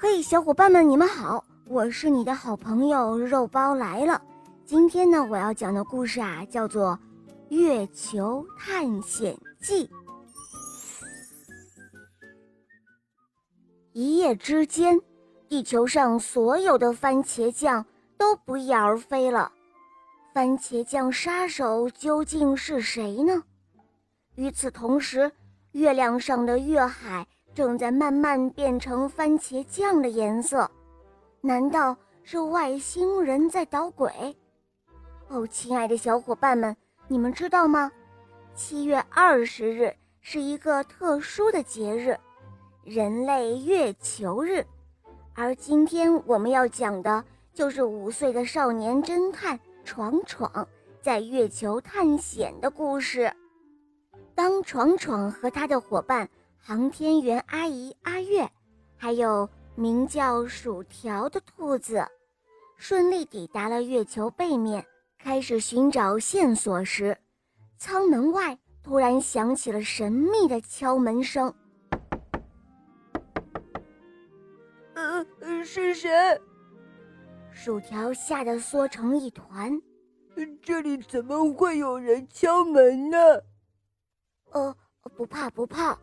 [0.00, 4.22] 嘿，小伙伴们，你们好，我是你的好朋友肉包来了。
[4.64, 6.96] 今天呢，我要讲的故事啊，叫做
[7.56, 9.86] 《月球探险记》。
[13.92, 15.00] 一夜之间，
[15.48, 17.84] 地球上所有的番茄酱
[18.16, 19.50] 都不翼而飞了。
[20.32, 23.42] 番茄酱杀手究竟是谁呢？
[24.36, 25.32] 与此同时，
[25.72, 27.26] 月亮上的月海。
[27.58, 30.70] 正在慢慢变成番茄酱的颜色，
[31.40, 34.12] 难道是外星人在捣鬼？
[35.26, 36.76] 哦，亲爱的小伙伴们，
[37.08, 37.90] 你们知道吗？
[38.54, 42.16] 七月二十日是一个特殊的节日——
[42.86, 44.64] 人类月球日，
[45.34, 50.64] 而今天我们要讲的就是五岁的少年侦探闯闯
[51.02, 53.34] 在月球探险的故事。
[54.36, 56.30] 当闯闯和他的伙伴。
[56.60, 58.50] 航天员阿姨阿月，
[58.96, 62.06] 还有名叫薯条的兔子，
[62.76, 64.84] 顺利抵达了月球背面，
[65.18, 67.16] 开始寻找线索时，
[67.78, 71.52] 舱门外突然响起了神秘的敲门声。
[74.94, 75.26] 呃，
[75.64, 76.10] 是谁？
[77.50, 79.80] 薯条吓得缩成一团。
[80.62, 83.18] 这里怎么会有人敲门呢？
[84.52, 84.76] 呃，
[85.16, 85.98] 不怕不怕。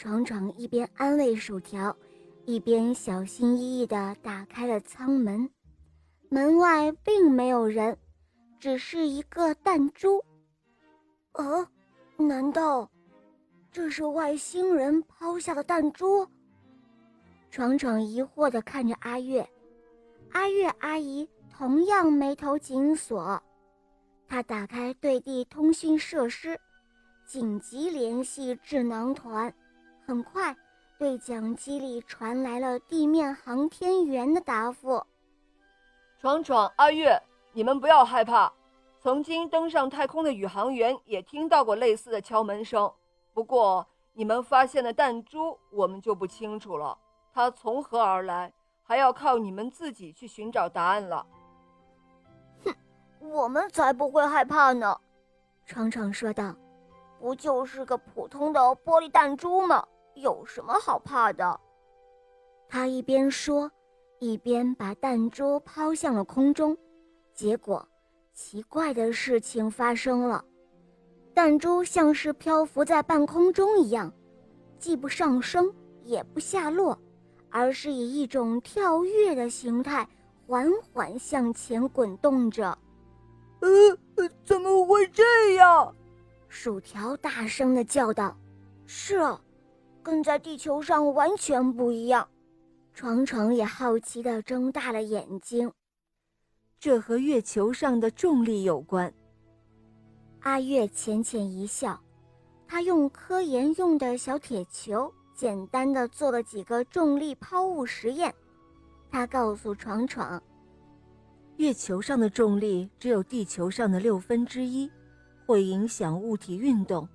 [0.00, 1.94] 闯闯一边安慰薯条，
[2.46, 5.46] 一边小心翼翼地打开了舱门。
[6.30, 7.98] 门外并没有人，
[8.58, 10.24] 只是一个弹珠。
[11.32, 11.68] 呃，
[12.16, 12.90] 难道
[13.70, 16.26] 这是外星人抛下的弹珠？
[17.50, 19.46] 闯闯疑惑地看着阿月，
[20.32, 23.38] 阿月阿姨同样眉头紧锁。
[24.26, 26.58] 她打开对地通讯设施，
[27.26, 29.54] 紧急联系智囊团。
[30.10, 30.56] 很快，
[30.98, 35.00] 对讲机里传来了地面航天员的答复
[36.18, 37.16] ：“闯闯，阿月，
[37.52, 38.52] 你们不要害怕。
[38.98, 42.92] 曾经登上太空的宇航员也听到过类似的敲门声。
[43.32, 46.98] 不过，你们发现的弹珠，我们就不清楚了。
[47.32, 48.52] 它从何而来，
[48.82, 51.24] 还要靠你们自己去寻找答案了。
[52.66, 52.74] ”“哼，
[53.30, 55.00] 我们才不会害怕呢！”
[55.64, 56.52] 闯闯说道
[57.20, 61.60] ，“不就是个普通的玻璃弹珠吗？”有什么好怕的？
[62.68, 63.70] 他一边说，
[64.18, 66.76] 一边把弹珠抛向了空中。
[67.34, 67.86] 结果，
[68.32, 70.44] 奇怪的事情发生了：
[71.34, 74.12] 弹珠像是漂浮在半空中一样，
[74.78, 75.72] 既不上升，
[76.04, 76.98] 也不下落，
[77.50, 80.06] 而是以一种跳跃的形态
[80.46, 82.76] 缓缓向前滚动着。
[83.60, 85.94] 呃，怎么会这样？
[86.48, 88.36] 薯条大声的叫道
[88.86, 89.40] ：“是啊。”
[90.02, 92.28] 跟在地球上完全不一样，
[92.94, 95.70] 闯闯也好奇地睁大了眼睛。
[96.78, 99.12] 这和月球上的重力有关。
[100.40, 102.00] 阿月浅浅一笑，
[102.66, 108.34] 他用科研用的小铁球简单的做了几个重力抛物实验。
[109.10, 110.42] 他告诉闯闯，
[111.56, 114.90] 月球上的重力只有地球上的六分之一，
[115.44, 117.06] 会影响物体运动。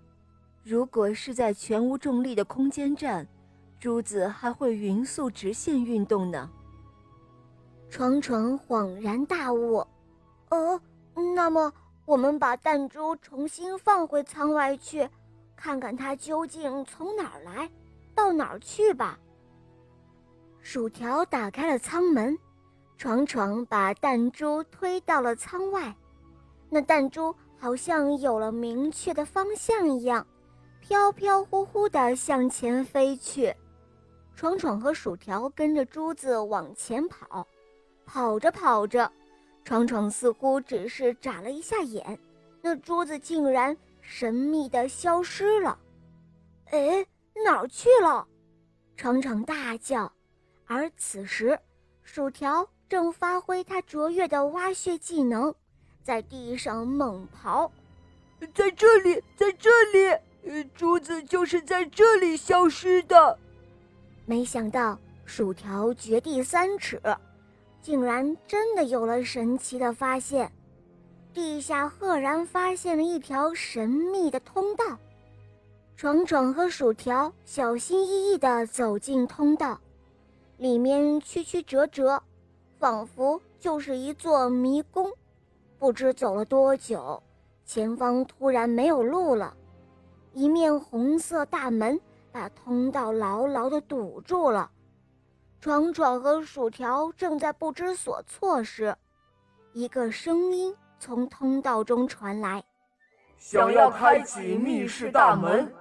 [0.67, 3.27] 如果是在全无重力的空间站，
[3.79, 6.49] 珠子还会匀速直线运动呢。
[7.87, 9.85] 闯闯恍然大悟，
[10.49, 10.81] 呃，
[11.35, 11.71] 那么
[12.03, 15.07] 我们把弹珠重新放回舱外去，
[15.55, 17.69] 看看它究竟从哪儿来，
[18.15, 19.19] 到哪儿去吧。
[20.61, 22.35] 薯条打开了舱门，
[22.97, 25.95] 闯闯把弹珠推到了舱外，
[26.71, 30.25] 那弹珠好像有了明确的方向一样。
[30.87, 33.51] 飘飘忽忽地向前飞去，
[34.35, 37.47] 闯闯和薯条跟着珠子往前跑，
[38.05, 39.11] 跑着跑着，
[39.63, 42.19] 闯闯似乎只是眨了一下眼，
[42.61, 45.75] 那珠子竟然神秘地消失了。
[46.65, 47.03] 哎，
[47.43, 48.27] 哪儿去了？
[48.95, 50.11] 闯闯大叫。
[50.67, 51.59] 而此时，
[52.03, 55.53] 薯条正发挥他卓越的挖穴技能，
[56.03, 57.71] 在地上猛刨。
[58.53, 60.15] 在这里，在这里。
[60.75, 63.37] 珠子就是在这里消失的。
[64.25, 67.01] 没想到薯条掘地三尺，
[67.81, 70.51] 竟然真的有了神奇的发现。
[71.33, 74.97] 地下赫然发现了一条神秘的通道。
[75.97, 79.79] 闯闯和薯条小心翼翼地走进通道，
[80.57, 82.21] 里面曲曲折折，
[82.77, 85.11] 仿佛就是一座迷宫。
[85.77, 87.21] 不知走了多久，
[87.65, 89.55] 前方突然没有路了。
[90.35, 91.97] 一面红色大门
[92.29, 94.69] 把通道牢牢地堵住了，
[95.61, 98.93] 闯闯和薯条正在不知所措时，
[99.71, 102.61] 一个声音从通道中传来
[103.39, 105.73] ：“想要开启密室大门，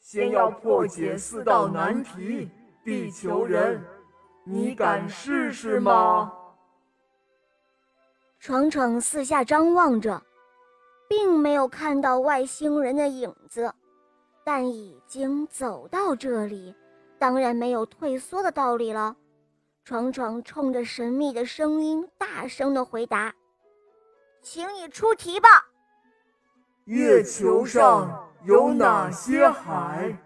[0.00, 2.50] 先要破解四道难题。
[2.82, 3.84] 地球人，
[4.46, 6.32] 你敢试试吗？”
[8.40, 10.22] 闯闯四下张望着，
[11.10, 13.72] 并没有看到外星人的影子，
[14.44, 16.74] 但已经走到这里。
[17.18, 19.16] 当然没有退缩的道理了。
[19.84, 23.34] 闯闯冲着神秘的声音大声的回答
[24.42, 25.66] ：“请你出题吧。”
[26.86, 30.16] 月球上有哪些海？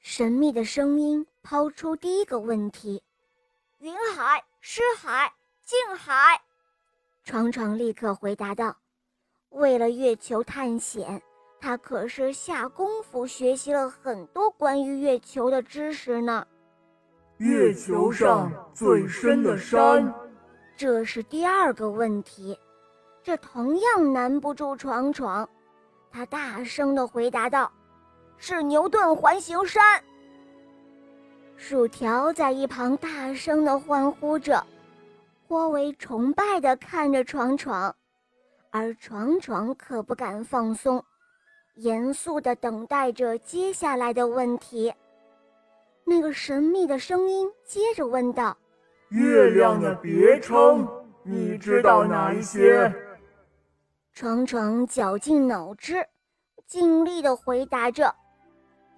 [0.00, 3.02] 神秘的声音抛出第一个问题
[3.80, 5.32] ：“云海、湿海、
[5.64, 6.40] 静海。”
[7.24, 8.76] 闯闯立刻回答道
[9.50, 11.22] ：“为了月球探险。”
[11.64, 16.46] 他可是下功夫学习了很多关于月球的知识呢。
[17.38, 20.12] 月球上最深的山，
[20.76, 22.58] 这是第二个问题，
[23.22, 25.48] 这同样难不住闯闯。
[26.10, 27.72] 他大声的回答道
[28.36, 30.04] ：“是牛顿环形山。”
[31.56, 34.62] 薯条在一旁大声的欢呼着，
[35.48, 37.96] 颇为崇拜的看着闯闯，
[38.70, 41.02] 而闯闯可不敢放松。
[41.74, 44.92] 严肃地等待着接下来的问题。
[46.04, 48.56] 那个神秘的声音接着问道
[49.08, 50.86] ：“月亮的别称，
[51.22, 52.92] 你知道哪一些？”
[54.12, 56.06] 程程绞尽脑汁，
[56.66, 58.14] 尽力地回答着：“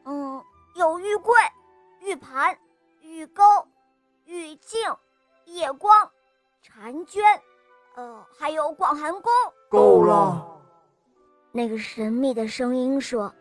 [0.05, 0.43] 嗯，
[0.75, 1.35] 有玉桂、
[2.01, 2.59] 玉盘、
[3.01, 3.43] 玉钩、
[4.25, 4.81] 玉镜、
[5.47, 6.11] 夜光、
[6.63, 7.23] 婵娟，
[7.95, 9.33] 呃，还有广寒宫。”
[9.71, 10.56] 够了。
[11.57, 13.35] 那个神秘的声音说：“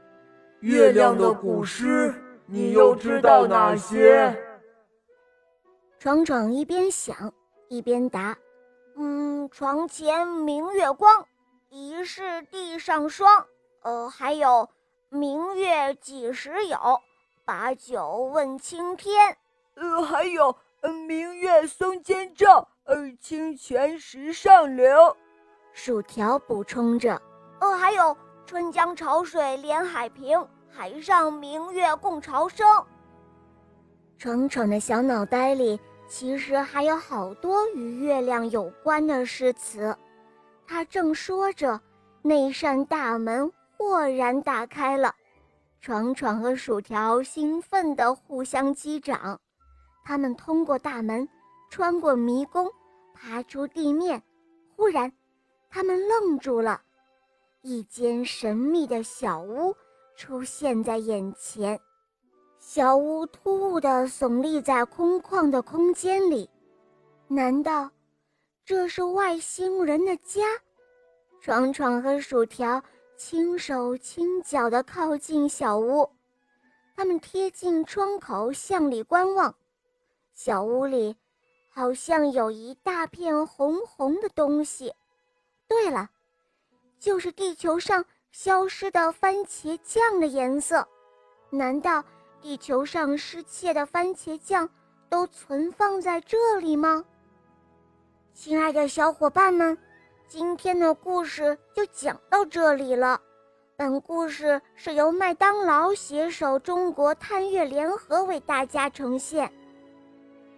[0.61, 2.15] 月亮的古诗，
[2.45, 4.33] 你又知道哪些？”
[5.99, 7.33] 闯闯一边想
[7.67, 8.37] 一边答
[8.95, 11.25] ：“嗯，床前明月光，
[11.69, 13.45] 疑是地上霜。
[13.81, 14.69] 呃，还有
[15.09, 16.77] 明月几时有？
[17.43, 19.35] 把酒问青天。
[19.73, 20.55] 呃，还有
[21.05, 25.17] 明月松间照，呃，清泉石上流。”
[25.73, 27.21] 薯条补充着。
[27.65, 28.15] 哦，还有
[28.45, 30.39] “春江潮水连海平，
[30.69, 32.63] 海上明月共潮生”。
[34.19, 39.97] 闯闯的小脑袋里其实还有好多与月亮有关的诗词。
[40.67, 41.81] 他正说着，
[42.21, 45.11] 那扇大门豁然打开了。
[45.81, 49.39] 闯闯和薯条兴奋地互相击掌。
[50.03, 51.27] 他们通过大门，
[51.71, 52.71] 穿过迷宫，
[53.15, 54.21] 爬出地面。
[54.75, 55.11] 忽然，
[55.67, 56.79] 他们愣住了。
[57.67, 59.75] 一间神秘的小屋
[60.15, 61.79] 出现在眼前，
[62.59, 66.47] 小屋突兀地耸立在空旷的空间里。
[67.27, 67.89] 难道
[68.63, 70.43] 这是外星人的家？
[71.41, 72.79] 闯闯和薯条
[73.17, 76.07] 轻手轻脚地靠近小屋，
[76.95, 79.55] 他们贴近窗口向里观望。
[80.35, 81.15] 小屋里
[81.71, 84.93] 好像有一大片红红的东西。
[85.67, 86.11] 对了。
[86.99, 90.87] 就是地球上消失的番茄酱的颜色，
[91.49, 92.03] 难道
[92.41, 94.69] 地球上失窃的番茄酱
[95.09, 97.03] 都存放在这里吗？
[98.33, 99.77] 亲爱的小伙伴们，
[100.27, 103.21] 今天的故事就讲到这里了。
[103.77, 109.51] 本故事是由麦当劳携手中国探月联合为大家呈现。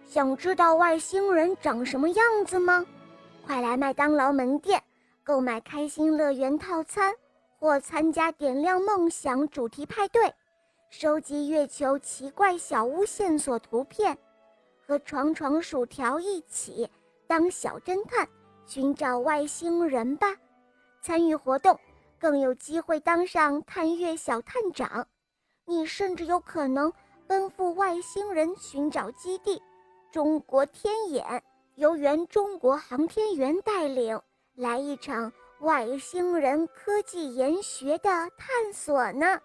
[0.04, 2.86] 想知道外星人长什么样子吗？
[3.46, 4.82] 快来麦当劳门店。
[5.28, 7.14] 购买开心乐园套餐，
[7.58, 10.34] 或参加点亮梦想主题派对，
[10.88, 14.16] 收集月球奇怪小屋线索图片，
[14.86, 16.88] 和闯闯薯条一起
[17.26, 18.26] 当小侦探，
[18.64, 20.34] 寻找外星人吧！
[21.02, 21.78] 参与活动
[22.18, 25.06] 更有机会当上探月小探长，
[25.66, 26.90] 你甚至有可能
[27.26, 29.62] 奔赴外星人寻找基地——
[30.10, 31.44] 中国天眼，
[31.74, 34.18] 由原中国航天员带领。
[34.58, 39.40] 来一场外星人科技研学的探索呢！